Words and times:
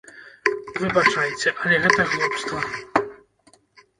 Выбачайце, 0.79 1.49
але 1.65 1.75
гэта 1.83 2.01
глупства. 2.13 2.61